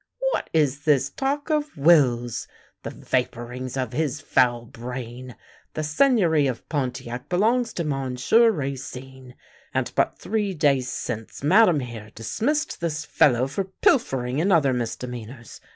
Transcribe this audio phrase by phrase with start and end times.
[0.31, 2.47] What is this talk of wills!
[2.81, 5.35] The vapourings of his foul brain.
[5.75, 9.35] The Seigneury of Pontiac belongs to Monsieur Racine,
[9.75, 14.73] and but three days since Madame here dismissed this fellow for pil fering and other
[14.73, 15.61] misdemeanours.